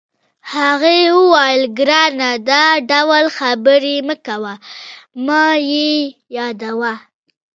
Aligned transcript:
هغې 0.53 0.97
وویل: 1.19 1.61
ګرانه، 1.79 2.29
دا 2.49 2.63
ډول 2.91 3.25
خبرې 3.37 3.95
مه 4.07 4.15
کوه، 4.25 4.53
مه 5.25 5.43
یې 5.71 5.93
یادوه. 6.37 6.93